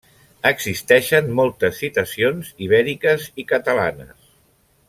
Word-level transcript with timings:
Existeixen 0.51 1.29
moltes 1.41 1.83
citacions 1.83 2.51
ibèriques 2.69 3.31
i 3.45 3.49
catalanes. 3.55 4.29